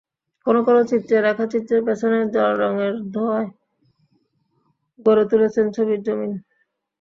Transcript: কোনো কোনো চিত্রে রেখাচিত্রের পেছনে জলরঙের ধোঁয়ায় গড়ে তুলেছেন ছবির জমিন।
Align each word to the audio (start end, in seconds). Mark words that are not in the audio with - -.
কোনো 0.45 0.59
কোনো 0.67 0.81
চিত্রে 0.89 1.15
রেখাচিত্রের 1.19 1.81
পেছনে 1.87 2.17
জলরঙের 2.33 2.93
ধোঁয়ায় 3.13 3.49
গড়ে 5.05 5.23
তুলেছেন 5.31 5.65
ছবির 5.75 5.99
জমিন। 6.07 6.31